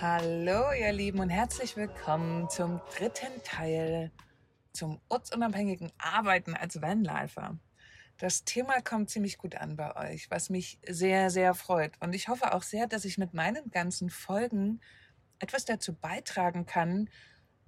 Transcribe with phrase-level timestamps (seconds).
[0.00, 4.12] Hallo, ihr Lieben, und herzlich willkommen zum dritten Teil
[4.72, 7.58] zum ortsunabhängigen Arbeiten als Vanlifer.
[8.16, 12.00] Das Thema kommt ziemlich gut an bei euch, was mich sehr, sehr freut.
[12.00, 14.80] Und ich hoffe auch sehr, dass ich mit meinen ganzen Folgen
[15.40, 17.10] etwas dazu beitragen kann,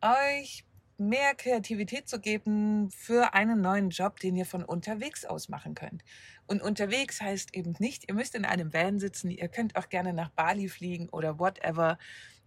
[0.01, 0.65] euch
[1.01, 6.05] mehr Kreativität zu geben für einen neuen Job, den ihr von unterwegs aus machen könnt.
[6.47, 10.13] Und unterwegs heißt eben nicht, ihr müsst in einem Van sitzen, ihr könnt auch gerne
[10.13, 11.99] nach Bali fliegen oder whatever.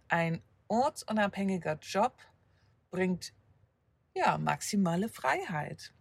[0.08, 2.16] Ein ortsunabhängiger Job
[2.90, 3.34] bringt
[4.14, 5.92] ja maximale Freiheit.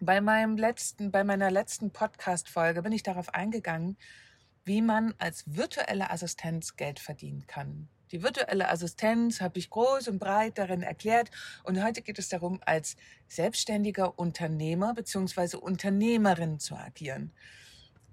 [0.00, 3.96] Bei meinem letzten, bei meiner letzten Podcast-Folge bin ich darauf eingegangen,
[4.64, 7.88] wie man als virtuelle Assistenz Geld verdienen kann.
[8.12, 11.30] Die virtuelle Assistenz habe ich groß und breit darin erklärt
[11.64, 12.96] und heute geht es darum, als
[13.28, 15.56] selbstständiger Unternehmer bzw.
[15.56, 17.32] Unternehmerin zu agieren.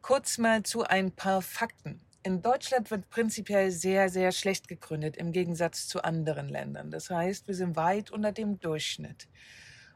[0.02, 2.02] Kurz mal zu ein paar Fakten.
[2.24, 6.90] In Deutschland wird prinzipiell sehr, sehr schlecht gegründet im Gegensatz zu anderen Ländern.
[6.90, 9.28] Das heißt, wir sind weit unter dem Durchschnitt.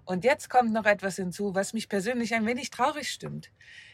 [0.05, 3.51] Und jetzt kommt noch etwas hinzu, was mich persönlich ein wenig traurig stimmt.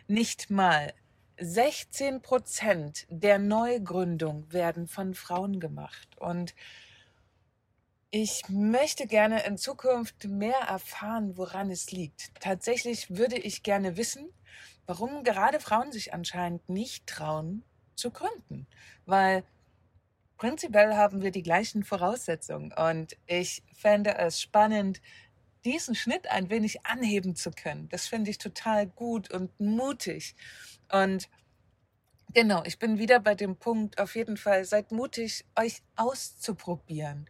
[0.07, 0.93] Nicht mal
[1.39, 6.07] 16 Prozent der Neugründung werden von Frauen gemacht.
[6.19, 6.53] Und
[8.11, 12.31] ich möchte gerne in Zukunft mehr erfahren, woran es liegt.
[12.39, 14.29] Tatsächlich würde ich gerne wissen,
[14.85, 17.63] warum gerade Frauen sich anscheinend nicht trauen
[17.95, 18.67] zu gründen.
[19.05, 19.43] Weil
[20.37, 22.71] prinzipiell haben wir die gleichen Voraussetzungen.
[22.73, 25.01] Und ich fände es spannend,
[25.65, 27.89] diesen Schnitt ein wenig anheben zu können.
[27.89, 30.35] Das finde ich total gut und mutig.
[30.93, 31.27] Und
[32.35, 37.27] genau, ich bin wieder bei dem Punkt, auf jeden Fall seid mutig, euch auszuprobieren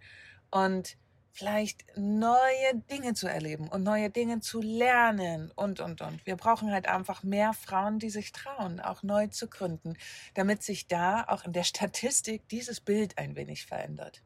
[0.51, 0.97] und
[1.31, 6.25] vielleicht neue Dinge zu erleben und neue Dinge zu lernen und, und, und.
[6.25, 9.95] Wir brauchen halt einfach mehr Frauen, die sich trauen, auch neu zu gründen,
[10.35, 14.21] damit sich da auch in der Statistik dieses Bild ein wenig verändert.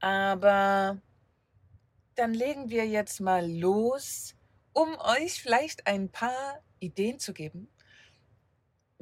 [0.00, 1.00] Aber
[2.16, 4.34] dann legen wir jetzt mal los,
[4.74, 7.68] um euch vielleicht ein paar Ideen zu geben,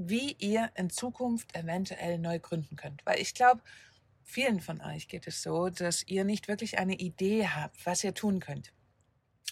[0.08, 3.04] wie ihr in Zukunft eventuell neu gründen könnt.
[3.04, 3.62] Weil ich glaube,
[4.24, 8.14] vielen von euch geht es so, dass ihr nicht wirklich eine Idee habt, was ihr
[8.14, 8.72] tun könnt.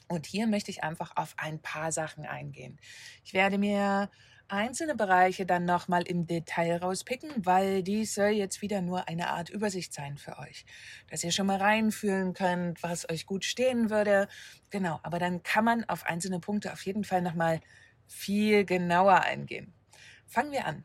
[0.09, 2.79] Und hier möchte ich einfach auf ein paar Sachen eingehen.
[3.25, 4.11] Ich werde mir
[4.49, 9.51] einzelne Bereiche dann nochmal im Detail rauspicken, weil dies soll jetzt wieder nur eine Art
[9.51, 10.65] Übersicht sein für euch.
[11.11, 14.29] Dass ihr schon mal reinfühlen könnt, was euch gut stehen würde.
[14.71, 17.61] Genau, aber dann kann man auf einzelne Punkte auf jeden Fall nochmal
[18.07, 19.75] viel genauer eingehen.
[20.29, 20.85] Fangen wir an.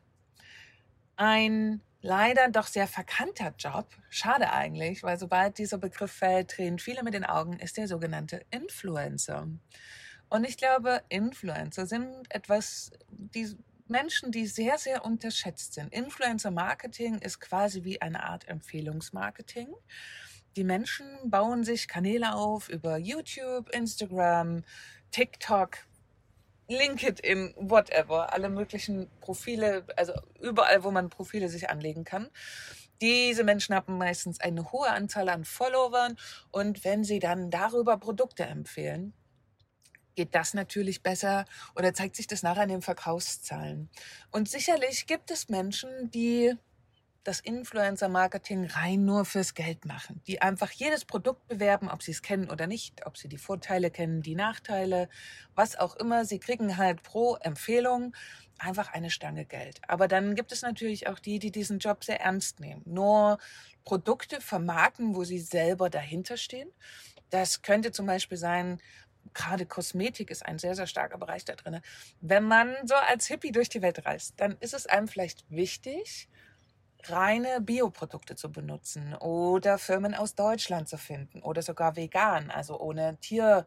[1.16, 7.02] Ein leider doch sehr verkannter Job, schade eigentlich, weil sobald dieser Begriff fällt, drehen viele
[7.02, 9.48] mit den Augen, ist der sogenannte Influencer.
[10.28, 13.56] Und ich glaube, Influencer sind etwas, die
[13.86, 15.92] Menschen, die sehr, sehr unterschätzt sind.
[15.92, 19.68] Influencer-Marketing ist quasi wie eine Art Empfehlungsmarketing.
[20.56, 24.64] Die Menschen bauen sich Kanäle auf über YouTube, Instagram,
[25.10, 25.78] TikTok,
[26.68, 32.28] LinkedIn, whatever, alle möglichen Profile, also überall, wo man Profile sich anlegen kann.
[33.00, 36.16] Diese Menschen haben meistens eine hohe Anzahl an Followern
[36.50, 39.12] und wenn sie dann darüber Produkte empfehlen,
[40.14, 41.44] geht das natürlich besser
[41.76, 43.90] oder zeigt sich das nachher in den Verkaufszahlen.
[44.30, 46.54] Und sicherlich gibt es Menschen, die
[47.24, 52.20] das Influencer-Marketing rein nur fürs Geld machen, die einfach jedes Produkt bewerben, ob sie es
[52.20, 55.08] kennen oder nicht, ob sie die Vorteile kennen, die Nachteile,
[55.54, 56.26] was auch immer.
[56.26, 58.14] Sie kriegen halt pro Empfehlung
[58.58, 59.80] einfach eine Stange Geld.
[59.88, 62.82] Aber dann gibt es natürlich auch die, die diesen Job sehr ernst nehmen.
[62.84, 63.38] Nur
[63.84, 66.70] Produkte vermarkten, wo sie selber dahinter stehen.
[67.30, 68.80] Das könnte zum Beispiel sein,
[69.32, 71.80] gerade Kosmetik ist ein sehr, sehr starker Bereich da drin.
[72.20, 76.28] Wenn man so als Hippie durch die Welt reist, dann ist es einem vielleicht wichtig,
[77.10, 83.18] reine Bioprodukte zu benutzen oder Firmen aus Deutschland zu finden oder sogar vegan, also ohne
[83.20, 83.66] Tier,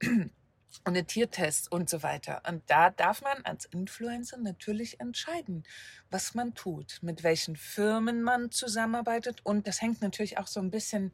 [0.86, 2.42] ohne Tiertests und so weiter.
[2.48, 5.64] Und da darf man als Influencer natürlich entscheiden,
[6.10, 9.40] was man tut, mit welchen Firmen man zusammenarbeitet.
[9.44, 11.12] Und das hängt natürlich auch so ein bisschen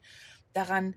[0.53, 0.95] daran,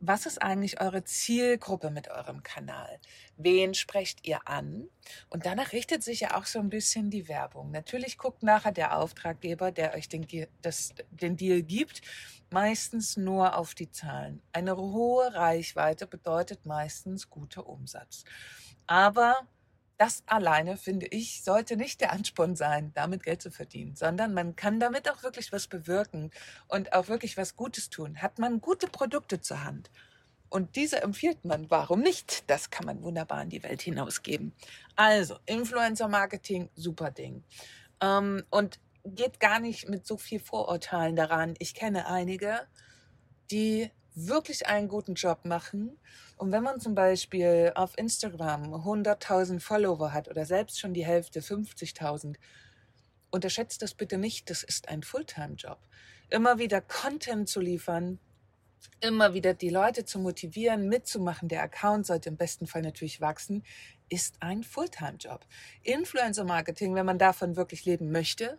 [0.00, 2.98] was ist eigentlich eure Zielgruppe mit eurem Kanal?
[3.36, 4.88] Wen sprecht ihr an?
[5.28, 7.70] Und danach richtet sich ja auch so ein bisschen die Werbung.
[7.70, 10.26] Natürlich guckt nachher der Auftraggeber, der euch den,
[10.62, 12.00] das, den Deal gibt,
[12.50, 14.42] meistens nur auf die Zahlen.
[14.52, 18.24] Eine hohe Reichweite bedeutet meistens guter Umsatz.
[18.86, 19.46] Aber
[20.00, 24.56] das alleine, finde ich, sollte nicht der Ansporn sein, damit Geld zu verdienen, sondern man
[24.56, 26.30] kann damit auch wirklich was bewirken
[26.68, 28.22] und auch wirklich was Gutes tun.
[28.22, 29.90] Hat man gute Produkte zur Hand
[30.48, 32.48] und diese empfiehlt man, warum nicht?
[32.48, 34.54] Das kann man wunderbar in die Welt hinausgeben.
[34.96, 37.44] Also, Influencer-Marketing, super Ding.
[38.00, 41.56] Ähm, und geht gar nicht mit so viel Vorurteilen daran.
[41.58, 42.66] Ich kenne einige,
[43.50, 45.98] die wirklich einen guten Job machen.
[46.36, 51.40] Und wenn man zum Beispiel auf Instagram 100.000 Follower hat oder selbst schon die Hälfte
[51.40, 52.36] 50.000,
[53.30, 55.78] unterschätzt das bitte nicht, das ist ein Fulltime-Job.
[56.30, 58.18] Immer wieder Content zu liefern,
[59.00, 61.48] immer wieder die Leute zu motivieren, mitzumachen.
[61.48, 63.64] Der Account sollte im besten Fall natürlich wachsen,
[64.08, 65.46] ist ein Fulltime-Job.
[65.82, 68.58] Influencer-Marketing, wenn man davon wirklich leben möchte,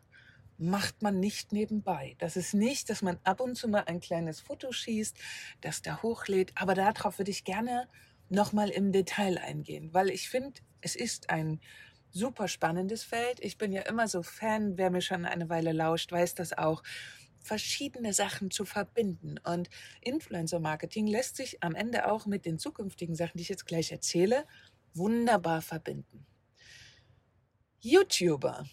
[0.62, 2.16] macht man nicht nebenbei.
[2.19, 5.18] Das ist nicht, dass man ab und zu mal ein kleines Foto schießt,
[5.62, 7.88] das da hochlädt, aber darauf würde ich gerne
[8.30, 11.60] nochmal im Detail eingehen, weil ich finde, es ist ein
[12.12, 13.40] super spannendes Feld.
[13.40, 16.84] Ich bin ja immer so Fan, wer mir schon eine Weile lauscht, weiß das auch
[17.40, 19.38] verschiedene Sachen zu verbinden.
[19.44, 19.69] Und
[20.02, 24.46] Influencer-Marketing lässt sich am Ende auch mit den zukünftigen Sachen, die ich jetzt gleich erzähle,
[24.94, 26.25] wunderbar verbinden.
[27.80, 28.66] YouTuber.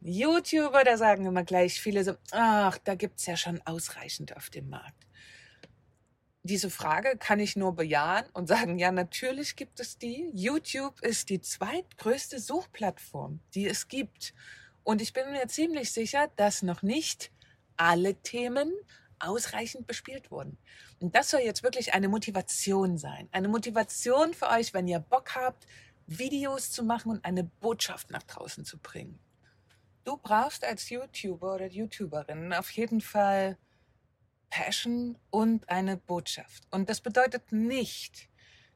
[0.00, 4.50] YouTuber, da sagen immer gleich viele so, ach, da gibt es ja schon ausreichend auf
[4.50, 5.06] dem Markt.
[6.42, 10.30] Diese Frage kann ich nur bejahen und sagen, ja, natürlich gibt es die.
[10.32, 14.32] YouTube ist die zweitgrößte Suchplattform, die es gibt.
[14.84, 17.32] Und ich bin mir ziemlich sicher, dass noch nicht
[17.76, 18.72] alle Themen
[19.18, 20.56] ausreichend bespielt wurden.
[21.00, 23.28] Und das soll jetzt wirklich eine Motivation sein.
[23.32, 25.66] Eine Motivation für euch, wenn ihr Bock habt,
[26.06, 29.18] Videos zu machen und eine Botschaft nach draußen zu bringen.
[30.06, 33.58] Du brauchst als YouTuber oder YouTuberin auf jeden Fall
[34.50, 36.62] Passion und eine Botschaft.
[36.70, 38.28] Und das bedeutet nicht,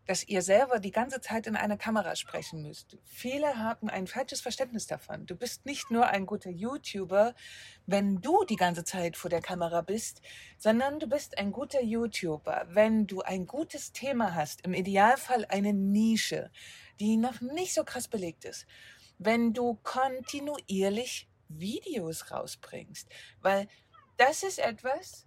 [0.06, 2.99] dass ihr selber die ganze Zeit in eine Kamera sprechen müsst.
[3.05, 5.25] Viele haben ein falsches Verständnis davon.
[5.25, 7.37] Du bist nicht nur ein guter YouTuber,
[7.87, 10.23] wenn du die ganze Zeit vor der Kamera bist,
[10.59, 15.73] sondern du bist ein guter YouTuber, wenn du ein gutes Thema hast, im Idealfall eine
[15.75, 16.50] Nische,
[16.99, 18.67] die noch nicht so krass belegt ist.
[19.22, 23.06] Wenn du kontinuierlich Videos rausbringst,
[23.43, 23.69] weil
[24.17, 25.26] das ist etwas,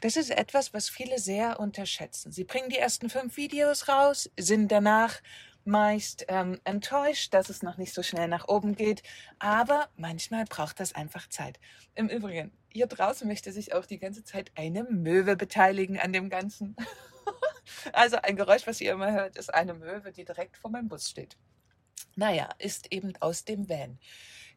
[0.00, 2.30] das ist etwas, was viele sehr unterschätzen.
[2.30, 5.20] Sie bringen die ersten fünf Videos raus, sind danach
[5.64, 9.02] meist ähm, enttäuscht, dass es noch nicht so schnell nach oben geht.
[9.40, 11.58] Aber manchmal braucht das einfach Zeit.
[11.96, 16.30] Im Übrigen, hier draußen möchte sich auch die ganze Zeit eine Möwe beteiligen an dem
[16.30, 16.76] Ganzen.
[17.92, 21.10] also ein Geräusch, was ihr immer hört, ist eine Möwe, die direkt vor meinem Bus
[21.10, 21.36] steht.
[22.16, 23.98] Naja, ist eben aus dem Van.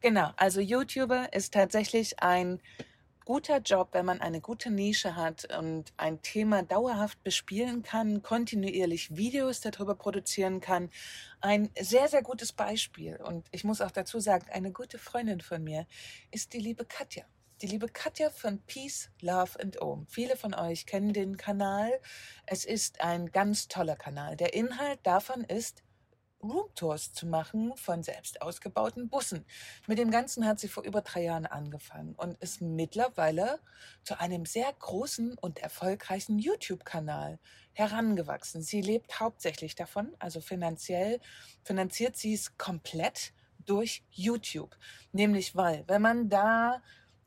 [0.02, 2.60] Genau, also YouTuber ist tatsächlich ein
[3.26, 9.16] guter Job, wenn man eine gute Nische hat und ein Thema dauerhaft bespielen kann, kontinuierlich
[9.16, 10.90] Videos darüber produzieren kann.
[11.40, 13.18] Ein sehr, sehr gutes Beispiel.
[13.18, 15.86] Und ich muss auch dazu sagen, eine gute Freundin von mir
[16.32, 17.24] ist die liebe Katja.
[17.62, 20.08] Die liebe Katja von Peace, Love and Om.
[20.08, 21.92] Viele von euch kennen den Kanal.
[22.48, 24.36] Es ist ein ganz toller Kanal.
[24.36, 25.84] Der Inhalt davon ist
[26.44, 29.46] Roomtours zu machen von selbst ausgebauten Bussen.
[29.88, 33.60] Mit dem Ganzen hat sie vor über drei Jahren angefangen und ist mittlerweile
[34.04, 37.40] zu einem sehr großen und erfolgreichen YouTube-Kanal
[37.74, 38.62] herangewachsen.
[38.62, 41.20] Sie lebt hauptsächlich davon, also finanziell
[41.64, 43.34] finanziert sie es komplett
[43.66, 44.76] durch YouTube.
[45.12, 46.82] Nämlich weil, wenn man da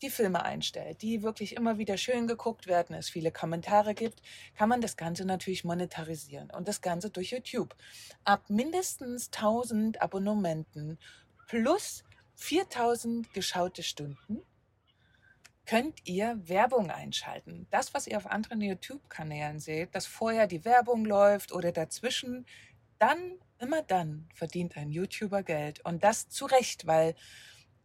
[0.04, 4.20] die Filme einstellt, die wirklich immer wieder schön geguckt werden, es viele Kommentare gibt,
[4.54, 7.74] kann man das Ganze natürlich monetarisieren und das Ganze durch YouTube.
[8.22, 10.98] Ab mindestens 1000 Abonnementen
[11.46, 12.04] plus
[12.34, 14.42] 4000 geschaute Stunden
[15.66, 17.66] könnt ihr Werbung einschalten.
[17.70, 22.44] Das, was ihr auf anderen YouTube-Kanälen seht, dass vorher die Werbung läuft oder dazwischen,
[22.98, 25.82] dann, immer dann verdient ein YouTuber Geld.
[25.84, 27.14] Und das zu Recht, weil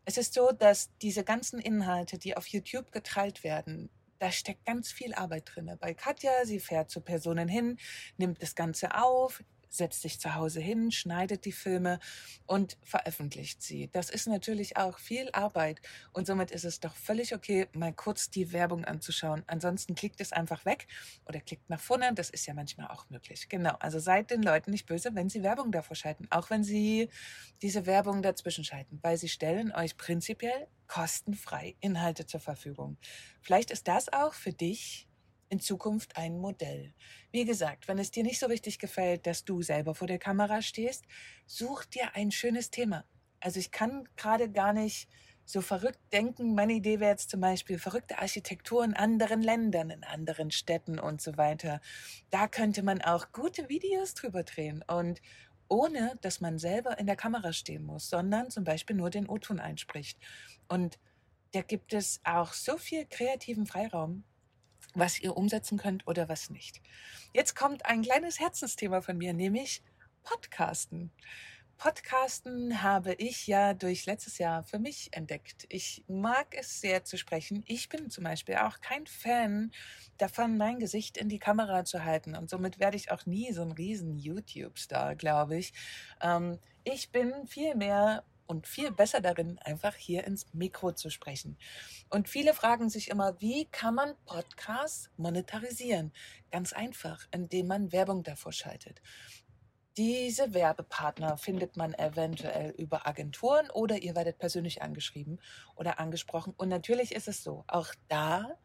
[0.10, 4.92] es ist so, dass diese ganzen Inhalte, die auf YouTube geteilt werden, da steckt ganz
[4.92, 5.72] viel Arbeit drin.
[5.80, 7.78] Bei Katja, sie fährt zu Personen hin,
[8.18, 12.00] nimmt das Ganze auf, setzt sich zu Hause hin, schneidet die Filme
[12.46, 13.90] und veröffentlicht sie.
[13.92, 18.30] Das ist natürlich auch viel Arbeit und somit ist es doch völlig okay, mal kurz
[18.30, 19.44] die Werbung anzuschauen.
[19.48, 20.88] Ansonsten klickt es einfach weg
[21.26, 22.14] oder klickt nach vorne.
[22.14, 23.50] Das ist ja manchmal auch möglich.
[23.50, 23.76] Genau.
[23.80, 27.10] Also seid den Leuten nicht böse, wenn sie Werbung davor schalten, auch wenn sie
[27.62, 32.98] diese Werbung dazwischen schalten, weil sie stellen euch prinzipiell kostenfrei Inhalte zur Verfügung.
[33.42, 35.09] Vielleicht ist das auch für dich
[35.50, 36.94] in Zukunft ein Modell.
[37.32, 40.62] Wie gesagt, wenn es dir nicht so richtig gefällt, dass du selber vor der Kamera
[40.62, 41.06] stehst,
[41.46, 43.06] such dir ein schönes Thema.
[43.40, 45.10] Also ich kann gerade gar nicht
[45.46, 46.54] so verrückt denken.
[46.54, 51.22] Meine Idee wäre jetzt zum Beispiel verrückte Architektur in anderen Ländern, in anderen Städten und
[51.22, 51.82] so weiter.
[52.30, 55.22] Da könnte man auch gute Videos drüber drehen und
[55.68, 59.60] ohne, dass man selber in der Kamera stehen muss, sondern zum Beispiel nur den O-Ton
[59.60, 60.20] einspricht.
[60.68, 61.00] Und
[61.54, 64.24] da gibt es auch so viel kreativen Freiraum,
[64.94, 66.82] was ihr umsetzen könnt oder was nicht.
[67.34, 69.84] Jetzt kommt ein kleines Herzensthema von mir, nämlich
[70.24, 71.12] Podcasten.
[71.80, 75.66] Podcasten habe ich ja durch letztes Jahr für mich entdeckt.
[75.70, 77.64] Ich mag es sehr zu sprechen.
[77.68, 79.72] Ich bin zum Beispiel auch kein Fan
[80.18, 82.36] davon, mein Gesicht in die Kamera zu halten.
[82.36, 85.72] Und somit werde ich auch nie so ein riesen YouTube-Star, glaube ich.
[86.22, 91.58] Ähm, ich bin viel mehr und viel besser darin, einfach hier ins Mikro zu sprechen.
[92.10, 96.12] Und viele fragen sich immer, wie kann man Podcasts monetarisieren?
[96.50, 99.02] Ganz einfach, indem man Werbung davor schaltet.
[99.98, 105.40] Diese Werbepartner findet man eventuell über Agenturen oder ihr werdet persönlich angeschrieben
[105.76, 106.54] oder angesprochen.
[106.58, 108.58] Und natürlich ist es so, auch da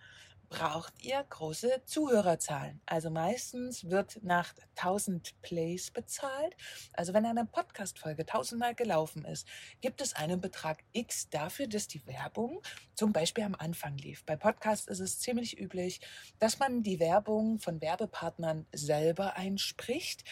[0.49, 2.81] braucht ihr große Zuhörerzahlen.
[2.87, 6.57] Also meistens wird nach 1000 Plays bezahlt.
[6.93, 9.47] Also wenn eine Podcast-Folge tausendmal gelaufen ist,
[9.81, 12.63] gibt es einen Betrag X dafür, dass die Werbung
[12.95, 14.25] zum Beispiel am Anfang lief.
[14.25, 16.01] Bei Podcasts ist es ziemlich üblich,
[16.39, 20.25] dass man die Werbung von Werbepartnern selber einspricht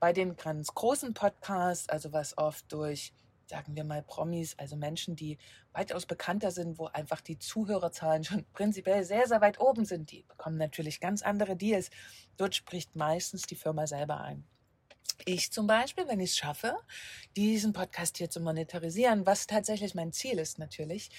[0.00, 3.12] bei den ganz großen Podcasts, also was oft durch,
[3.48, 5.38] sagen wir mal, Promis, also Menschen, die
[5.72, 10.22] weitaus bekannter sind, wo einfach die Zuhörerzahlen schon prinzipiell sehr, sehr weit oben sind, die
[10.22, 11.90] bekommen natürlich ganz andere Deals.
[12.36, 14.44] Dort spricht meistens die Firma selber ein.
[15.24, 16.76] Ich zum Beispiel, wenn ich es schaffe,
[17.36, 21.10] diesen Podcast hier zu monetarisieren, was tatsächlich mein Ziel ist natürlich,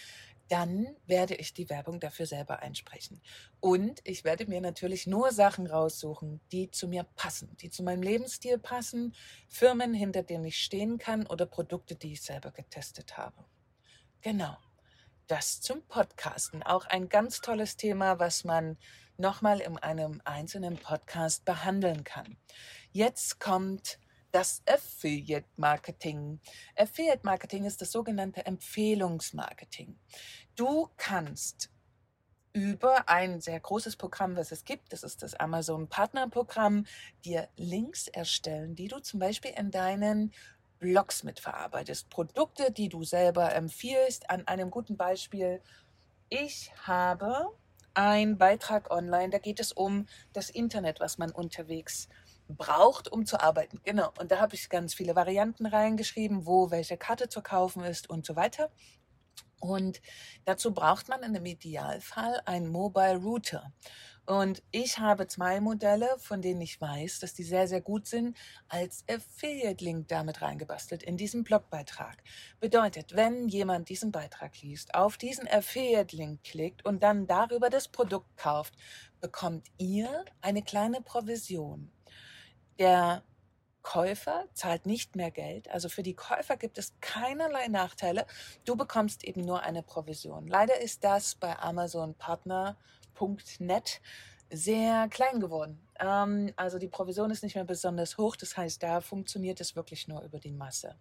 [0.49, 3.21] dann werde ich die Werbung dafür selber einsprechen.
[3.59, 8.01] Und ich werde mir natürlich nur Sachen raussuchen, die zu mir passen, die zu meinem
[8.01, 9.13] Lebensstil passen,
[9.47, 13.45] Firmen, hinter denen ich stehen kann oder Produkte, die ich selber getestet habe.
[14.21, 14.57] Genau.
[15.27, 16.63] Das zum Podcasten.
[16.63, 18.77] Auch ein ganz tolles Thema, was man
[19.17, 22.37] nochmal in einem einzelnen Podcast behandeln kann.
[22.91, 23.99] Jetzt kommt
[24.31, 26.39] das Affiliate Marketing.
[26.75, 29.97] Affiliate Marketing ist das sogenannte Empfehlungsmarketing.
[30.55, 31.69] Du kannst
[32.53, 36.85] über ein sehr großes Programm, was es gibt, das ist das Amazon Partnerprogramm,
[37.23, 40.33] dir Links erstellen, die du zum Beispiel in deinen
[40.79, 42.09] Blogs mitverarbeitest.
[42.09, 44.29] Produkte, die du selber empfiehlst.
[44.29, 45.61] An einem guten Beispiel.
[46.29, 47.49] Ich habe
[47.93, 52.07] einen Beitrag online, da geht es um das Internet, was man unterwegs
[52.55, 53.79] braucht, um zu arbeiten.
[53.83, 54.11] Genau.
[54.19, 58.25] Und da habe ich ganz viele Varianten reingeschrieben, wo welche Karte zu kaufen ist und
[58.25, 58.71] so weiter.
[59.59, 60.01] Und
[60.45, 63.73] dazu braucht man in einem Idealfall einen Mobile Router.
[64.25, 68.37] Und ich habe zwei Modelle, von denen ich weiß, dass die sehr, sehr gut sind,
[68.67, 72.21] als Affiliate-Link damit reingebastelt in diesem Blogbeitrag.
[72.59, 78.37] Bedeutet, wenn jemand diesen Beitrag liest, auf diesen Affiliate-Link klickt und dann darüber das Produkt
[78.37, 78.75] kauft,
[79.19, 81.91] bekommt ihr eine kleine Provision.
[82.79, 83.23] Der
[83.81, 85.69] Käufer zahlt nicht mehr Geld.
[85.69, 88.25] Also für die Käufer gibt es keinerlei Nachteile.
[88.65, 90.47] Du bekommst eben nur eine Provision.
[90.47, 94.01] Leider ist das bei Amazon Partner.net
[94.51, 95.79] sehr klein geworden.
[95.99, 98.35] Ähm, also die Provision ist nicht mehr besonders hoch.
[98.35, 100.95] Das heißt, da funktioniert es wirklich nur über die Masse.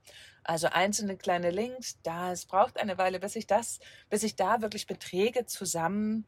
[0.44, 3.80] Also einzelne kleine Links, da es braucht eine Weile, bis ich das,
[4.10, 6.26] bis ich da wirklich Beträge zusammen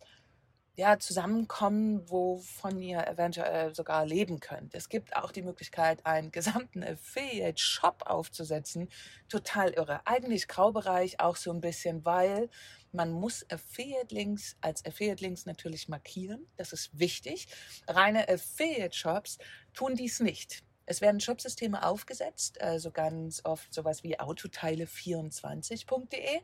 [0.81, 4.75] ja, zusammenkommen, wovon ihr eventuell sogar leben könnt.
[4.75, 8.89] Es gibt auch die Möglichkeit, einen gesamten Affiliate-Shop aufzusetzen.
[9.29, 10.01] Total irre.
[10.07, 12.49] Eigentlich Graubereich auch so ein bisschen, weil
[12.93, 16.47] man muss Affiliate-Links als Affiliate-Links natürlich markieren.
[16.57, 17.49] Das ist wichtig.
[17.87, 19.37] Reine Affiliate-Shops
[19.75, 20.65] tun dies nicht.
[20.87, 26.41] Es werden Shopsysteme aufgesetzt, also ganz oft sowas wie autoteile24.de.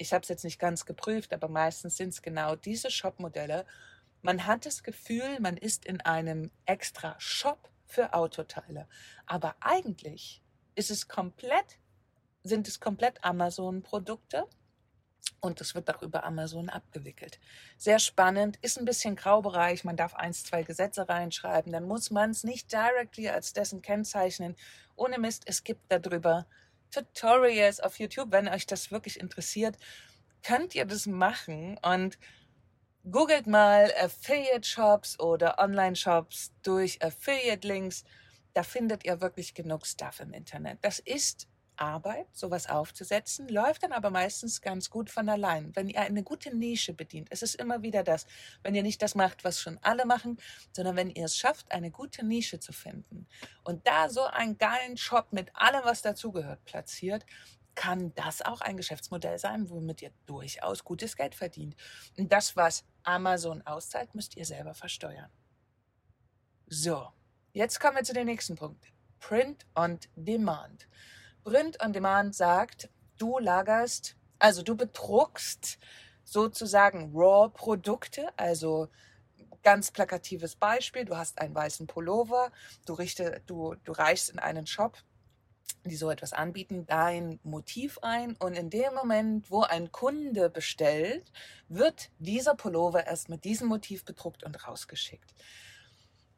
[0.00, 3.66] Ich habe es jetzt nicht ganz geprüft, aber meistens sind es genau diese Shop-Modelle.
[4.22, 8.88] Man hat das Gefühl, man ist in einem extra Shop für Autoteile.
[9.26, 10.42] Aber eigentlich
[10.74, 11.78] ist es komplett,
[12.42, 14.46] sind es komplett Amazon-Produkte
[15.40, 17.38] und das wird auch über Amazon abgewickelt.
[17.76, 19.84] Sehr spannend, ist ein bisschen Graubereich.
[19.84, 21.72] Man darf eins, zwei Gesetze reinschreiben.
[21.72, 24.56] Dann muss man es nicht directly als dessen kennzeichnen.
[24.96, 26.46] Ohne Mist, es gibt darüber
[26.90, 28.32] Tutorials auf YouTube.
[28.32, 29.76] Wenn euch das wirklich interessiert,
[30.42, 32.18] könnt ihr das machen und
[33.10, 38.04] googelt mal Affiliate Shops oder Online Shops durch Affiliate Links.
[38.54, 40.78] Da findet ihr wirklich genug Stuff im Internet.
[40.82, 41.48] Das ist
[41.80, 45.74] Arbeit, sowas aufzusetzen, läuft dann aber meistens ganz gut von allein.
[45.74, 48.26] Wenn ihr eine gute Nische bedient, es ist immer wieder das,
[48.62, 50.38] wenn ihr nicht das macht, was schon alle machen,
[50.72, 53.26] sondern wenn ihr es schafft, eine gute Nische zu finden
[53.64, 57.24] und da so einen geilen Shop mit allem, was dazugehört, platziert,
[57.74, 61.76] kann das auch ein Geschäftsmodell sein, womit ihr durchaus gutes Geld verdient.
[62.18, 65.30] Und das, was Amazon auszahlt, müsst ihr selber versteuern.
[66.66, 67.08] So,
[67.52, 68.92] jetzt kommen wir zu dem nächsten Punkt.
[69.18, 70.88] Print on Demand.
[71.44, 75.78] Print on Demand sagt, du lagerst, also du bedruckst
[76.24, 78.88] sozusagen Raw-Produkte, also
[79.62, 82.50] ganz plakatives Beispiel, du hast einen weißen Pullover,
[82.86, 84.96] du, richte, du, du reichst in einen Shop
[85.84, 91.30] die so etwas anbieten, dein Motiv ein und in dem Moment, wo ein Kunde bestellt,
[91.68, 95.34] wird dieser Pullover erst mit diesem Motiv bedruckt und rausgeschickt.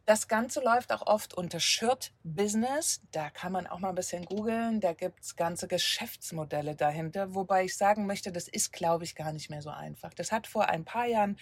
[0.05, 3.01] Das Ganze läuft auch oft unter Shirt Business.
[3.13, 4.81] Da kann man auch mal ein bisschen googeln.
[4.81, 7.37] Da gibt es ganze Geschäftsmodelle dahinter.
[7.37, 10.13] Wobei ich sagen möchte, das ist, glaube ich, gar nicht mehr so einfach.
[10.13, 11.39] Das hat vor ein paar Jahren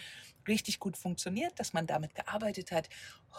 [0.47, 2.90] richtig gut funktioniert, dass man damit gearbeitet hat.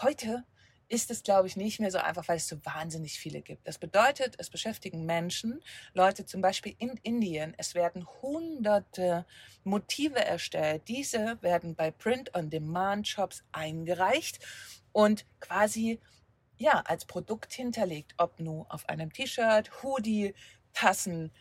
[0.01, 0.43] Heute
[0.89, 3.65] ist es, glaube ich, nicht mehr so einfach, weil es so wahnsinnig viele gibt.
[3.65, 5.61] Das bedeutet, es beschäftigen Menschen,
[5.93, 9.25] Leute zum Beispiel in Indien, es werden hunderte
[9.63, 10.89] Motive erstellt.
[10.89, 14.39] Diese werden bei Print-on-Demand-Shops eingereicht
[14.91, 15.99] und quasi
[16.57, 20.35] ja, als Produkt hinterlegt, ob nur auf einem T-Shirt, Hoodie,
[20.73, 21.31] Tassen.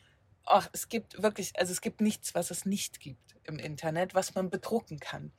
[0.47, 4.35] Ach, es gibt wirklich, also es gibt nichts, was es nicht gibt im Internet, was
[4.35, 5.31] man bedrucken kann.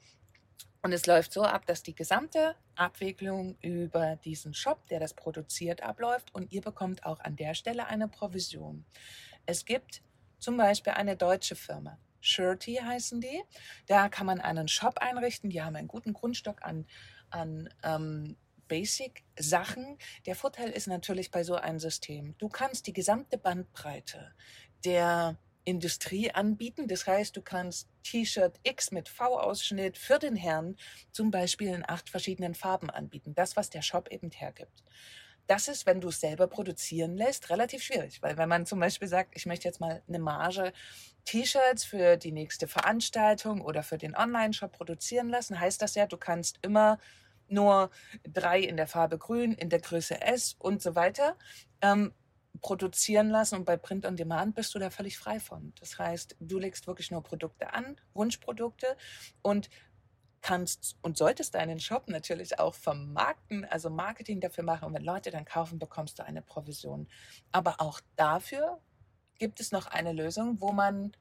[0.84, 5.82] Und es läuft so ab, dass die gesamte Abwicklung über diesen Shop, der das produziert,
[5.82, 8.86] abläuft und ihr bekommt auch an der Stelle eine Provision.
[9.48, 10.04] Es gibt
[10.38, 13.44] zum Beispiel eine deutsche Firma, Shirty heißen die.
[13.88, 15.50] Da kann man einen Shop einrichten.
[15.50, 16.86] Die haben einen guten Grundstock an,
[17.32, 19.98] an ähm, Basic-Sachen.
[20.26, 24.34] Der Vorteil ist natürlich bei so einem System, du kannst die gesamte Bandbreite
[24.86, 26.88] der Industrie anbieten.
[26.88, 30.76] Das heißt, du kannst T-Shirt X mit V-Ausschnitt für den Herrn
[31.12, 33.36] zum Beispiel in acht verschiedenen Farben anbieten.
[33.36, 34.84] Das, was der Shop eben hergibt.
[35.48, 39.08] Das ist, wenn du es selber produzieren lässt, relativ schwierig, weil wenn man zum Beispiel
[39.08, 40.72] sagt, ich möchte jetzt mal eine Marge
[41.26, 46.18] T-Shirts für die nächste Veranstaltung oder für den Online-Shop produzieren lassen, heißt das ja, du
[46.18, 47.00] kannst immer
[47.52, 47.90] nur
[48.24, 51.38] drei in der Farbe grün, in der Größe S und so weiter.
[51.82, 52.14] Ähm,
[52.62, 55.74] produzieren lassen und bei Print on Demand bist du da völlig frei von.
[55.80, 58.98] Das heißt, du legst wirklich nur Produkte an, Wunschprodukte
[59.42, 59.70] und
[60.42, 64.86] kannst und solltest deinen Shop natürlich auch vermarkten, also Marketing dafür machen.
[64.86, 67.08] Und wenn Leute dann kaufen, bekommst du eine Provision.
[67.52, 68.80] Aber auch dafür
[69.38, 71.14] gibt es noch eine Lösung, wo man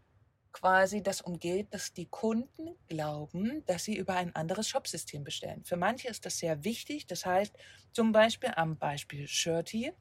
[0.53, 5.65] quasi das umgeht, dass die Kunden glauben, dass sie über ein anderes Shopsystem bestellen.
[5.65, 7.07] Für manche ist das sehr wichtig.
[7.07, 7.55] Das heißt,
[7.93, 9.93] zum Beispiel am Beispiel Shirty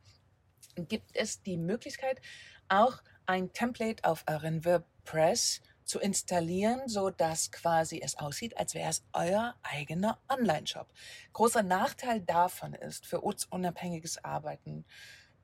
[0.75, 2.21] gibt es die Möglichkeit,
[2.67, 8.89] auch ein Template auf euren WordPress zu installieren, so dass quasi es aussieht, als wäre
[8.91, 10.87] es euer eigener Online-Shop.
[11.33, 14.85] Großer Nachteil davon ist für uns unabhängiges Arbeiten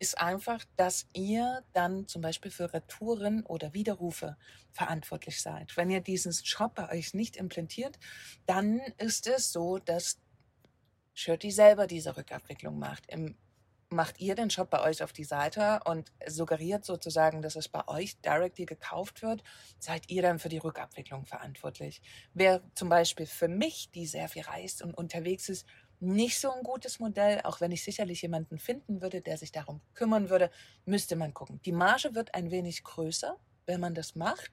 [0.06, 4.38] ist einfach, dass ihr dann zum Beispiel für Retouren oder Widerrufe
[4.72, 5.76] verantwortlich seid.
[5.76, 7.98] Wenn ihr diesen Shop bei euch nicht implementiert,
[8.46, 10.20] dann ist es so, dass
[11.15, 13.08] Shirty selber diese Rückabwicklung macht.
[13.08, 13.36] Im
[13.89, 17.88] macht ihr den Shop bei euch auf die Seite und suggeriert sozusagen, dass es bei
[17.88, 19.44] euch directly gekauft wird,
[19.80, 22.02] seid ihr dann für die Rückabwicklung verantwortlich.
[22.34, 25.65] Wer zum Beispiel für mich, die sehr viel reist und unterwegs ist,
[26.00, 29.82] nicht so ein gutes Modell, auch wenn ich sicherlich jemanden finden würde, der sich darum
[29.94, 30.52] kümmern würde,
[30.86, 31.60] müsste man gucken.
[31.66, 34.52] Die Marge wird ein wenig größer, wenn man das macht,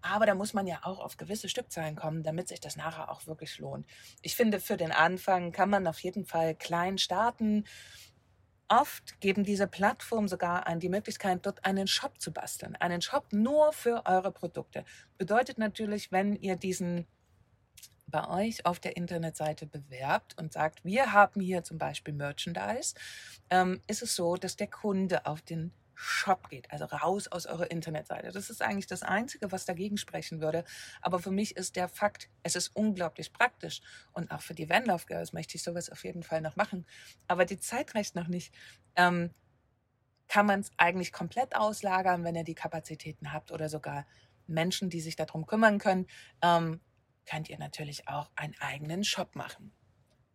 [0.00, 3.26] aber da muss man ja auch auf gewisse Stückzahlen kommen, damit sich das nachher auch
[3.26, 3.86] wirklich lohnt.
[4.22, 7.64] Ich finde, für den Anfang kann man auf jeden Fall klein starten
[8.68, 12.76] Oft geben diese Plattformen sogar an die Möglichkeit, dort einen Shop zu basteln.
[12.76, 14.84] Einen Shop nur für eure Produkte.
[15.18, 17.06] Bedeutet natürlich, wenn ihr diesen
[18.14, 22.94] bei euch auf der Internetseite bewerbt und sagt, wir haben hier zum Beispiel Merchandise,
[23.50, 27.72] ähm, ist es so, dass der Kunde auf den Shop geht, also raus aus eurer
[27.72, 28.30] Internetseite.
[28.30, 30.64] Das ist eigentlich das Einzige, was dagegen sprechen würde.
[31.02, 33.82] Aber für mich ist der Fakt, es ist unglaublich praktisch.
[34.12, 36.86] Und auch für die Vanlove Girls möchte ich sowas auf jeden Fall noch machen.
[37.26, 38.54] Aber die Zeit reicht noch nicht.
[38.94, 39.30] Ähm,
[40.28, 44.06] kann man es eigentlich komplett auslagern, wenn ihr die Kapazitäten habt oder sogar
[44.46, 46.06] Menschen, die sich darum kümmern können,
[46.42, 46.80] ähm,
[47.26, 49.72] könnt ihr natürlich auch einen eigenen Shop machen.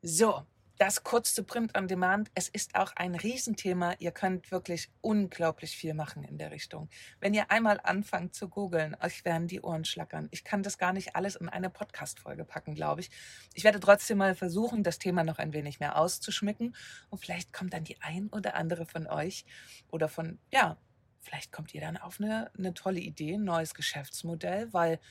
[0.01, 0.45] So,
[0.79, 2.31] das kurz zu Print on Demand.
[2.35, 3.95] Es ist auch ein Riesenthema.
[3.99, 6.87] Ihr könnt wirklich unglaublich viel machen in der Richtung.
[7.19, 10.29] Wenn ihr einmal anfangt zu googeln, euch werden die Ohren schlackern.
[10.31, 13.11] Ich kann das gar nicht alles in eine Podcast-Folge packen, glaube ich.
[13.55, 16.73] Ich werde trotzdem mal versuchen, das Thema noch ein wenig mehr auszuschmücken.
[17.09, 19.45] Und vielleicht kommt dann die ein oder andere von euch
[19.91, 20.77] oder von, ja,
[21.19, 25.01] vielleicht kommt ihr dann auf eine, eine tolle Idee, ein neues Geschäftsmodell, weil,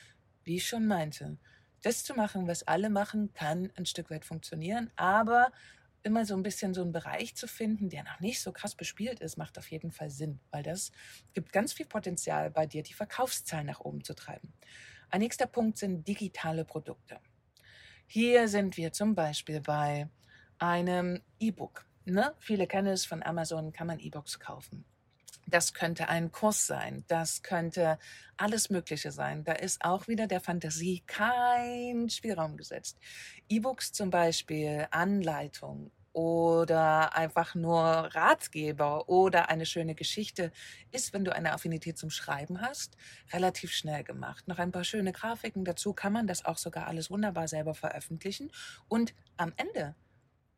[0.43, 1.37] wie ich schon meinte,
[1.81, 5.51] das zu machen, was alle machen, kann ein Stück weit funktionieren, aber
[6.03, 9.19] immer so ein bisschen so einen Bereich zu finden, der noch nicht so krass bespielt
[9.19, 10.91] ist, macht auf jeden Fall Sinn, weil das
[11.33, 14.53] gibt ganz viel Potenzial bei dir, die Verkaufszahlen nach oben zu treiben.
[15.09, 17.19] Ein nächster Punkt sind digitale Produkte.
[18.07, 20.09] Hier sind wir zum Beispiel bei
[20.57, 21.85] einem E-Book.
[22.05, 22.33] Ne?
[22.39, 24.85] Viele kennen es, von Amazon kann man E-Books kaufen.
[25.49, 27.97] Das könnte ein Kurs sein, das könnte
[28.37, 29.43] alles Mögliche sein.
[29.43, 32.97] Da ist auch wieder der Fantasie kein Spielraum gesetzt.
[33.49, 40.51] E-Books zum Beispiel, Anleitung, oder einfach nur Ratgeber oder eine schöne Geschichte
[40.91, 42.97] ist, wenn du eine Affinität zum Schreiben hast,
[43.31, 44.47] relativ schnell gemacht.
[44.47, 48.51] Noch ein paar schöne Grafiken dazu kann man das auch sogar alles wunderbar selber veröffentlichen
[48.87, 49.95] und am Ende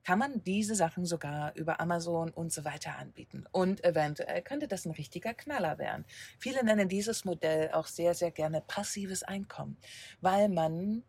[0.04, 3.46] kann man diese Sachen sogar über Amazon und so weiter anbieten.
[3.52, 6.06] Und eventuell könnte das ein richtiger Knaller werden.
[6.40, 9.78] Viele nennen dieses Modell auch sehr, sehr gerne passives Einkommen,
[10.22, 11.04] weil man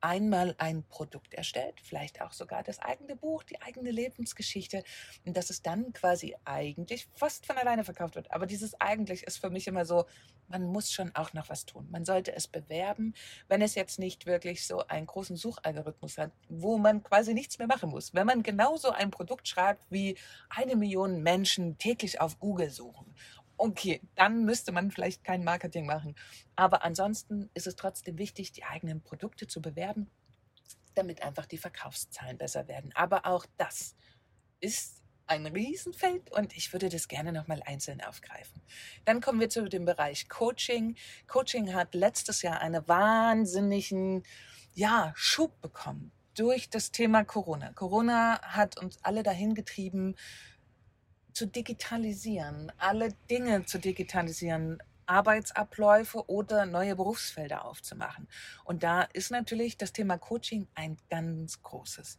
[0.00, 4.84] einmal ein Produkt erstellt, vielleicht auch sogar das eigene Buch, die eigene Lebensgeschichte
[5.24, 8.30] und dass es dann quasi eigentlich fast von alleine verkauft wird.
[8.30, 10.04] Aber dieses eigentlich ist für mich immer so,
[10.48, 11.86] man muss schon auch noch was tun.
[11.90, 13.14] Man sollte es bewerben,
[13.48, 17.68] wenn es jetzt nicht wirklich so einen großen Suchalgorithmus hat, wo man quasi nichts mehr
[17.68, 18.14] machen muss.
[18.14, 20.16] Wenn man genauso ein Produkt schreibt, wie
[20.48, 23.14] eine Million Menschen täglich auf Google suchen
[23.58, 26.14] okay, dann müsste man vielleicht kein Marketing machen.
[26.56, 30.10] Aber ansonsten ist es trotzdem wichtig, die eigenen Produkte zu bewerben,
[30.94, 32.92] damit einfach die Verkaufszahlen besser werden.
[32.94, 33.94] Aber auch das
[34.60, 38.62] ist ein Riesenfeld und ich würde das gerne nochmal einzeln aufgreifen.
[39.04, 40.96] Dann kommen wir zu dem Bereich Coaching.
[41.26, 44.22] Coaching hat letztes Jahr einen wahnsinnigen
[44.74, 47.72] ja, Schub bekommen durch das Thema Corona.
[47.72, 50.14] Corona hat uns alle dahin getrieben,
[51.38, 58.26] zu digitalisieren, alle Dinge zu digitalisieren, Arbeitsabläufe oder neue Berufsfelder aufzumachen.
[58.64, 62.18] Und da ist natürlich das Thema Coaching ein ganz großes.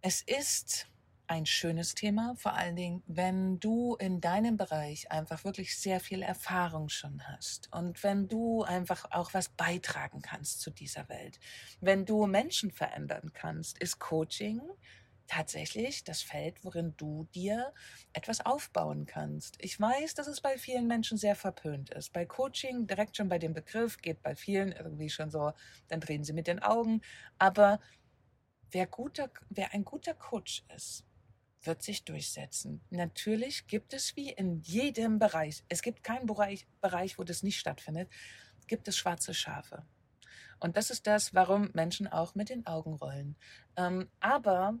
[0.00, 0.88] Es ist
[1.26, 6.22] ein schönes Thema, vor allen Dingen, wenn du in deinem Bereich einfach wirklich sehr viel
[6.22, 11.38] Erfahrung schon hast und wenn du einfach auch was beitragen kannst zu dieser Welt.
[11.82, 14.62] Wenn du Menschen verändern kannst, ist Coaching
[15.30, 17.72] tatsächlich das Feld, worin du dir
[18.12, 19.56] etwas aufbauen kannst.
[19.60, 22.12] Ich weiß, dass es bei vielen Menschen sehr verpönt ist.
[22.12, 25.52] Bei Coaching, direkt schon bei dem Begriff, geht bei vielen irgendwie schon so,
[25.86, 27.00] dann drehen sie mit den Augen.
[27.38, 27.78] Aber
[28.72, 31.04] wer, guter, wer ein guter Coach ist,
[31.62, 32.80] wird sich durchsetzen.
[32.90, 37.60] Natürlich gibt es wie in jedem Bereich, es gibt keinen Bereich, Bereich wo das nicht
[37.60, 38.10] stattfindet,
[38.66, 39.86] gibt es schwarze Schafe.
[40.58, 43.36] Und das ist das, warum Menschen auch mit den Augen rollen.
[43.76, 44.74] Ähm, aber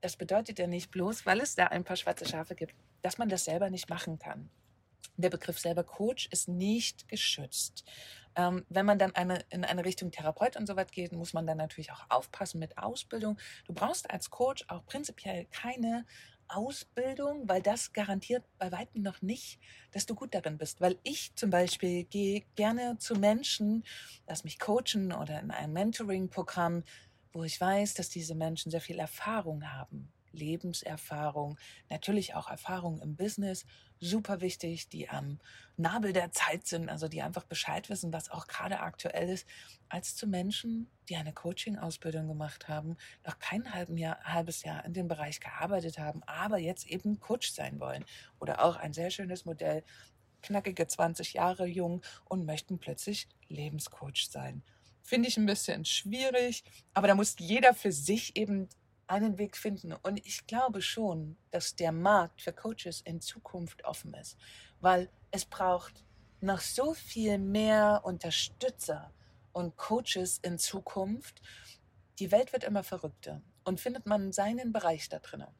[0.00, 3.28] das bedeutet ja nicht bloß, weil es da ein paar schwarze Schafe gibt, dass man
[3.28, 4.50] das selber nicht machen kann.
[5.16, 7.84] Der Begriff selber Coach ist nicht geschützt.
[8.36, 11.46] Ähm, wenn man dann eine, in eine Richtung Therapeut und so weit geht, muss man
[11.46, 13.38] dann natürlich auch aufpassen mit Ausbildung.
[13.66, 16.04] Du brauchst als Coach auch prinzipiell keine
[16.48, 19.58] Ausbildung, weil das garantiert bei weitem noch nicht,
[19.92, 20.80] dass du gut darin bist.
[20.80, 23.84] Weil ich zum Beispiel gehe gerne zu Menschen,
[24.28, 26.84] lass mich coachen oder in einem Mentoring-Programm
[27.36, 30.10] wo ich weiß, dass diese Menschen sehr viel Erfahrung haben.
[30.32, 33.64] Lebenserfahrung, natürlich auch Erfahrung im Business,
[34.00, 35.38] super wichtig, die am
[35.76, 39.46] Nabel der Zeit sind, also die einfach Bescheid wissen, was auch gerade aktuell ist,
[39.88, 43.64] als zu Menschen, die eine Coaching-Ausbildung gemacht haben, noch kein
[43.96, 48.04] Jahr, halbes Jahr in dem Bereich gearbeitet haben, aber jetzt eben Coach sein wollen.
[48.40, 49.84] Oder auch ein sehr schönes Modell,
[50.42, 54.62] knackige 20 Jahre jung und möchten plötzlich Lebenscoach sein.
[55.06, 58.68] Finde ich ein bisschen schwierig, aber da muss jeder für sich eben
[59.06, 59.92] einen Weg finden.
[59.92, 64.36] Und ich glaube schon, dass der Markt für Coaches in Zukunft offen ist,
[64.80, 66.04] weil es braucht
[66.40, 69.14] noch so viel mehr Unterstützer
[69.52, 71.40] und Coaches in Zukunft.
[72.18, 75.54] Die Welt wird immer verrückter und findet man seinen Bereich da drinnen.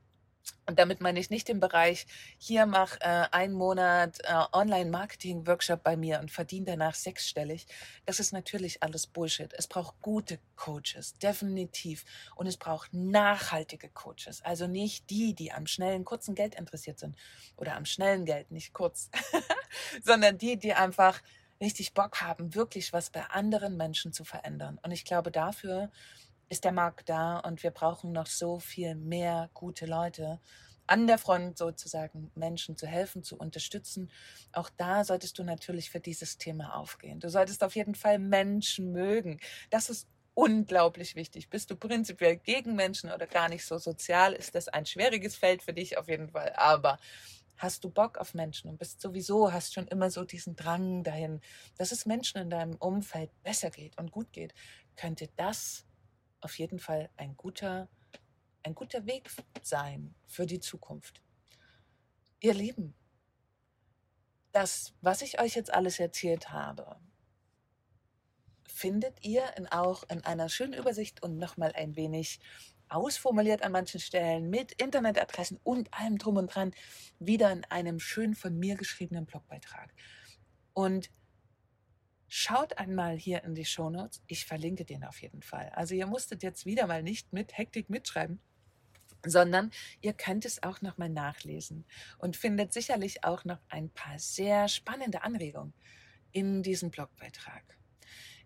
[0.66, 2.06] Und damit meine ich nicht den Bereich,
[2.38, 7.66] hier mach äh, einen Monat äh, Online-Marketing-Workshop bei mir und verdiene danach sechsstellig.
[8.04, 9.52] Das ist natürlich alles Bullshit.
[9.56, 12.04] Es braucht gute Coaches, definitiv.
[12.34, 14.42] Und es braucht nachhaltige Coaches.
[14.42, 17.16] Also nicht die, die am schnellen, kurzen Geld interessiert sind.
[17.56, 19.10] Oder am schnellen Geld, nicht kurz.
[20.02, 21.22] Sondern die, die einfach
[21.60, 24.78] richtig Bock haben, wirklich was bei anderen Menschen zu verändern.
[24.82, 25.90] Und ich glaube, dafür
[26.48, 30.40] ist der Markt da und wir brauchen noch so viel mehr gute Leute
[30.86, 34.10] an der Front sozusagen Menschen zu helfen, zu unterstützen.
[34.52, 37.20] Auch da solltest du natürlich für dieses Thema aufgehen.
[37.20, 39.40] Du solltest auf jeden Fall Menschen mögen.
[39.70, 41.48] Das ist unglaublich wichtig.
[41.48, 45.62] Bist du prinzipiell gegen Menschen oder gar nicht so sozial, ist das ein schwieriges Feld
[45.62, 46.52] für dich auf jeden Fall.
[46.56, 46.98] Aber
[47.56, 51.40] hast du Bock auf Menschen und bist sowieso, hast schon immer so diesen Drang dahin,
[51.78, 54.54] dass es Menschen in deinem Umfeld besser geht und gut geht,
[54.94, 55.86] könnte das
[56.40, 57.88] auf jeden Fall ein guter,
[58.62, 59.30] ein guter Weg
[59.62, 61.22] sein für die Zukunft.
[62.40, 62.94] Ihr Lieben,
[64.52, 66.96] das, was ich euch jetzt alles erzählt habe,
[68.66, 72.40] findet ihr in auch in einer schönen Übersicht und nochmal ein wenig
[72.88, 76.72] ausformuliert an manchen Stellen mit Internetadressen und allem drum und dran
[77.18, 79.92] wieder in einem schön von mir geschriebenen Blogbeitrag.
[80.72, 81.10] Und
[82.28, 84.22] Schaut einmal hier in die Shownotes.
[84.26, 85.70] Ich verlinke den auf jeden Fall.
[85.74, 88.40] Also ihr musstet jetzt wieder mal nicht mit Hektik mitschreiben.
[89.24, 91.84] sondern ihr könnt es auch nochmal nachlesen
[92.18, 95.74] und findet sicherlich auch noch ein paar sehr spannende Anregungen
[96.32, 97.64] in diesem Blogbeitrag.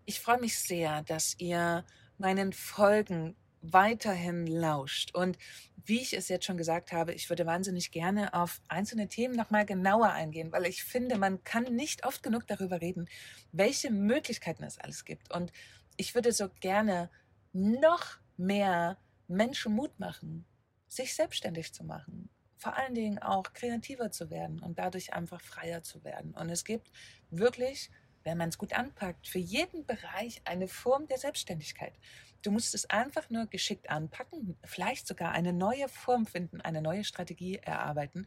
[0.05, 1.85] Ich freue mich sehr, dass ihr
[2.17, 5.13] meinen Folgen weiterhin lauscht.
[5.15, 5.37] Und
[5.85, 9.65] wie ich es jetzt schon gesagt habe, ich würde wahnsinnig gerne auf einzelne Themen nochmal
[9.65, 13.07] genauer eingehen, weil ich finde, man kann nicht oft genug darüber reden,
[13.51, 15.33] welche Möglichkeiten es alles gibt.
[15.33, 15.51] Und
[15.97, 17.09] ich würde so gerne
[17.53, 18.97] noch mehr
[19.27, 20.45] Menschen Mut machen,
[20.87, 22.29] sich selbstständig zu machen.
[22.57, 26.33] Vor allen Dingen auch kreativer zu werden und dadurch einfach freier zu werden.
[26.35, 26.91] Und es gibt
[27.31, 27.89] wirklich,
[28.23, 31.93] wenn man es gut anpackt, für jeden Bereich eine Form der Selbstständigkeit.
[32.41, 37.03] Du musst es einfach nur geschickt anpacken, vielleicht sogar eine neue Form finden, eine neue
[37.03, 38.25] Strategie erarbeiten.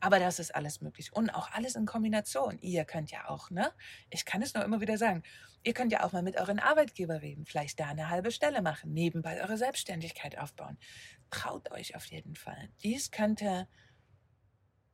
[0.00, 1.14] Aber das ist alles möglich.
[1.14, 2.58] Und auch alles in Kombination.
[2.60, 3.72] Ihr könnt ja auch, ne?
[4.10, 5.22] Ich kann es nur immer wieder sagen.
[5.62, 8.92] Ihr könnt ja auch mal mit euren Arbeitgeber reden, vielleicht da eine halbe Stelle machen,
[8.92, 10.76] nebenbei eure Selbstständigkeit aufbauen.
[11.30, 12.68] Traut euch auf jeden Fall.
[12.82, 13.66] Dies könnte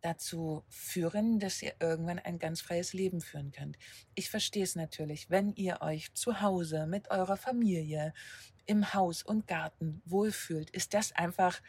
[0.01, 3.77] dazu führen, dass ihr irgendwann ein ganz freies Leben führen könnt.
[4.15, 8.13] Ich verstehe es natürlich, wenn ihr euch zu Hause mit eurer Familie
[8.67, 11.61] im Haus und Garten wohlfühlt, ist das einfach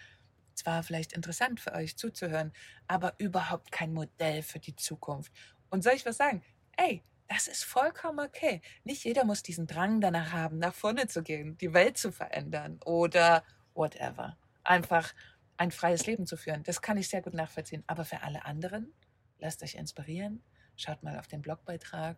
[0.53, 2.53] zwar vielleicht interessant für euch zuzuhören,
[2.87, 5.31] aber überhaupt kein Modell für die Zukunft.
[5.69, 6.43] Und soll ich was sagen?
[6.77, 8.61] Ey, das ist vollkommen okay.
[8.83, 12.79] Nicht jeder muss diesen Drang danach haben, nach vorne zu gehen, die Welt zu verändern
[12.85, 14.37] oder whatever.
[14.63, 15.13] Einfach
[15.61, 16.63] ein freies Leben zu führen.
[16.63, 17.83] Das kann ich sehr gut nachvollziehen.
[17.85, 18.91] Aber für alle anderen,
[19.37, 20.41] lasst euch inspirieren.
[20.75, 22.17] Schaut mal auf den Blogbeitrag.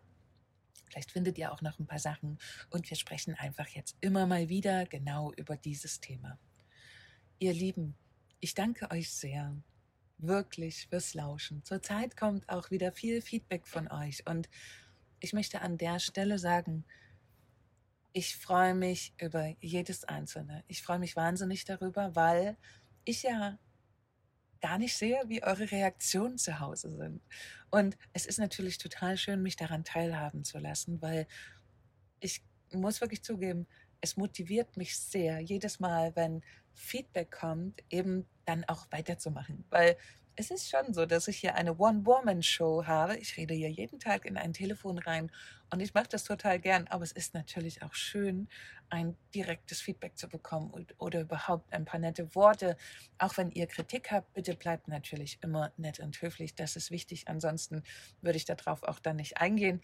[0.88, 2.38] Vielleicht findet ihr auch noch ein paar Sachen.
[2.70, 6.38] Und wir sprechen einfach jetzt immer mal wieder genau über dieses Thema.
[7.38, 7.94] Ihr Lieben,
[8.40, 9.54] ich danke euch sehr
[10.16, 11.62] wirklich fürs Lauschen.
[11.64, 14.48] Zurzeit kommt auch wieder viel Feedback von euch und
[15.20, 16.86] ich möchte an der Stelle sagen,
[18.14, 20.64] ich freue mich über jedes einzelne.
[20.68, 22.56] Ich freue mich wahnsinnig darüber, weil
[23.04, 23.58] ich ja
[24.60, 27.20] gar nicht sehe, wie eure Reaktionen zu Hause sind.
[27.70, 31.26] Und es ist natürlich total schön, mich daran teilhaben zu lassen, weil
[32.20, 33.66] ich muss wirklich zugeben,
[34.00, 39.64] es motiviert mich sehr, jedes Mal, wenn Feedback kommt, eben dann auch weiterzumachen.
[39.70, 39.96] Weil
[40.36, 43.16] es ist schon so, dass ich hier eine One-Woman-Show habe.
[43.16, 45.30] Ich rede hier jeden Tag in ein Telefon rein
[45.70, 46.86] und ich mache das total gern.
[46.88, 48.48] Aber es ist natürlich auch schön,
[48.90, 52.76] ein direktes Feedback zu bekommen oder überhaupt ein paar nette Worte.
[53.18, 56.54] Auch wenn ihr Kritik habt, bitte bleibt natürlich immer nett und höflich.
[56.54, 57.28] Das ist wichtig.
[57.28, 57.82] Ansonsten
[58.20, 59.80] würde ich darauf auch dann nicht eingehen.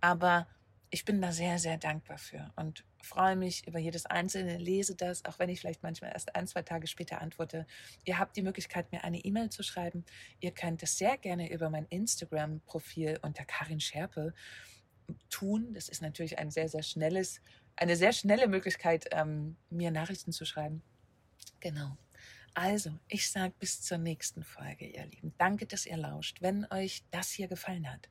[0.00, 0.48] Aber
[0.92, 5.24] ich bin da sehr, sehr dankbar für und freue mich über jedes einzelne, lese das,
[5.24, 7.66] auch wenn ich vielleicht manchmal erst ein, zwei Tage später antworte.
[8.04, 10.04] Ihr habt die Möglichkeit, mir eine E-Mail zu schreiben.
[10.40, 14.34] Ihr könnt es sehr gerne über mein Instagram-Profil unter Karin Scherpe
[15.30, 15.72] tun.
[15.72, 17.40] Das ist natürlich ein sehr, sehr schnelles,
[17.74, 20.82] eine sehr schnelle Möglichkeit, ähm, mir Nachrichten zu schreiben.
[21.60, 21.96] Genau.
[22.52, 25.32] Also, ich sage bis zur nächsten Folge, ihr Lieben.
[25.38, 26.42] Danke, dass ihr lauscht.
[26.42, 28.10] Wenn euch das hier gefallen hat,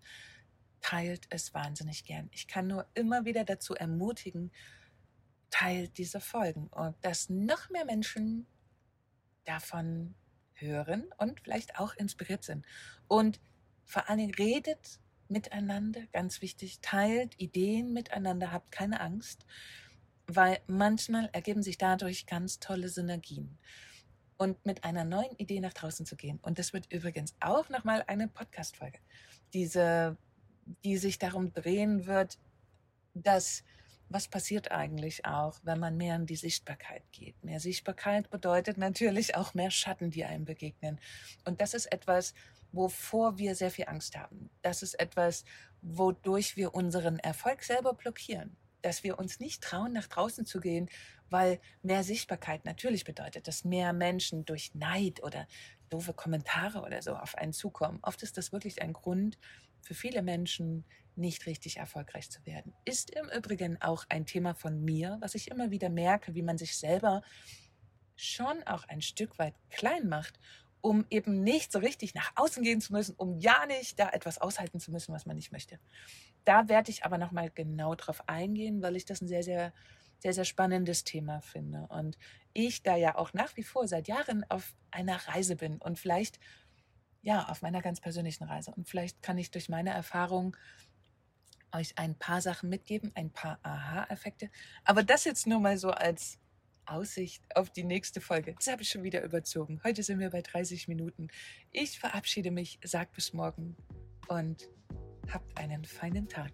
[0.82, 2.30] teilt es wahnsinnig gern.
[2.32, 4.52] Ich kann nur immer wieder dazu ermutigen,
[5.50, 8.48] teilt diese Folgen und dass noch mehr Menschen
[9.46, 10.16] davon
[10.54, 12.66] hören und vielleicht auch inspiriert sind.
[13.08, 13.40] Und
[13.86, 19.46] vor allen Dingen redet miteinander, ganz wichtig, teilt Ideen miteinander, habt keine Angst,
[20.28, 23.58] weil manchmal ergeben sich dadurch ganz tolle Synergien.
[24.38, 26.40] Und mit einer neuen Idee nach draußen zu gehen.
[26.42, 28.98] Und das wird übrigens auch nochmal eine Podcast-Folge.
[29.54, 30.18] Diese
[30.84, 32.38] die sich darum drehen wird,
[33.14, 33.64] dass
[34.10, 37.42] was passiert eigentlich auch, wenn man mehr in die Sichtbarkeit geht.
[37.44, 41.00] Mehr Sichtbarkeit bedeutet natürlich auch mehr Schatten, die einem begegnen.
[41.46, 42.34] Und das ist etwas,
[42.74, 44.50] wovor wir sehr viel Angst haben.
[44.62, 45.46] Das ist etwas,
[45.82, 48.58] wodurch wir unseren Erfolg selber blockieren.
[48.82, 50.90] Dass wir uns nicht trauen, nach draußen zu gehen,
[51.30, 55.48] weil mehr Sichtbarkeit natürlich bedeutet, dass mehr Menschen durch Neid oder
[55.90, 58.00] doofe Kommentare oder so auf einen zukommen.
[58.02, 59.38] Oft ist das wirklich ein Grund,
[59.82, 62.74] für viele Menschen nicht richtig erfolgreich zu werden.
[62.86, 66.58] Ist im Übrigen auch ein Thema von mir, was ich immer wieder merke, wie man
[66.58, 67.22] sich selber
[68.16, 70.40] schon auch ein Stück weit klein macht,
[70.82, 74.40] um eben nicht so richtig nach außen gehen zu müssen, um ja nicht da etwas
[74.40, 75.80] aushalten zu müssen, was man nicht möchte.
[76.44, 79.74] Da werde ich aber nochmal genau drauf eingehen, weil ich das ein sehr, sehr,
[80.20, 81.88] sehr, sehr spannendes Thema finde.
[81.90, 82.18] Und
[82.54, 86.40] ich da ja auch nach wie vor seit Jahren auf einer Reise bin und vielleicht
[87.22, 88.72] ja, auf meiner ganz persönlichen Reise.
[88.72, 90.58] Und vielleicht kann ich durch meine Erfahrung
[91.72, 94.50] euch ein paar Sachen mitgeben, ein paar Aha-Effekte.
[94.84, 96.40] Aber das jetzt nur mal so als
[96.92, 98.54] Aussicht auf die nächste Folge.
[98.56, 99.82] Das habe ich schon wieder überzogen.
[99.84, 101.30] Heute sind wir bei 30 Minuten.
[101.72, 103.76] Ich verabschiede mich, sag bis morgen
[104.28, 104.70] und
[105.32, 106.52] habt einen feinen Tag.